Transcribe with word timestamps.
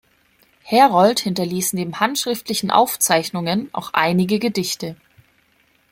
Herold 0.63 1.19
hinterließ 1.19 1.73
neben 1.73 1.99
handschriftlichen 1.99 2.71
Aufzeichnungen, 2.71 3.69
auch 3.71 3.91
einige 3.93 4.39
Gedichte. 4.39 4.95